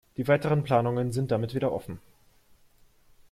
[0.17, 1.99] Die weiteren Planungen sind damit wieder offen.